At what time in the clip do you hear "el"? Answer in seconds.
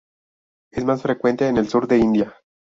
1.57-1.69